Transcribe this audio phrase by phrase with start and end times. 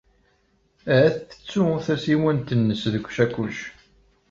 [0.93, 3.57] Ahat tettu tasiwant-nnes deg usakac.